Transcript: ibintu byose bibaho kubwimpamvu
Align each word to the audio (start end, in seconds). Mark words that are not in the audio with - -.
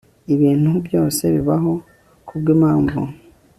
ibintu 0.33 0.71
byose 0.85 1.23
bibaho 1.35 1.71
kubwimpamvu 2.27 3.01